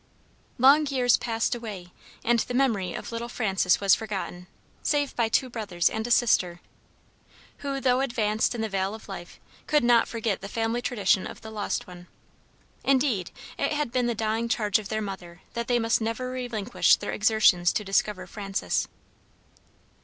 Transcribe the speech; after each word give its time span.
Long 0.57 0.87
years 0.87 1.15
passed 1.17 1.53
away 1.53 1.93
and 2.23 2.39
the 2.39 2.55
memory 2.55 2.95
of 2.95 3.11
little 3.11 3.29
Frances 3.29 3.79
was 3.79 3.93
forgotten, 3.93 4.47
save 4.81 5.15
by 5.15 5.29
two 5.29 5.47
brothers 5.47 5.91
and 5.91 6.07
a 6.07 6.09
sister, 6.09 6.59
who, 7.59 7.79
though 7.79 7.99
advanced 8.01 8.55
in 8.55 8.61
the 8.61 8.67
vale 8.67 8.95
of 8.95 9.07
life, 9.07 9.39
could 9.67 9.83
not 9.83 10.07
forget 10.07 10.41
the 10.41 10.47
family 10.49 10.81
tradition 10.81 11.27
of 11.27 11.41
the 11.41 11.51
lost 11.51 11.85
one. 11.85 12.07
Indeed 12.83 13.29
it 13.59 13.73
had 13.73 13.91
been 13.91 14.07
the 14.07 14.15
dying 14.15 14.49
charge 14.49 14.79
of 14.79 14.89
their 14.89 15.03
mother 15.03 15.41
that 15.53 15.67
they 15.67 15.77
must 15.77 16.01
never 16.01 16.31
relinquish 16.31 16.95
their 16.95 17.11
exertions 17.11 17.71
to 17.73 17.83
discover 17.85 18.25
Frances. 18.25 18.87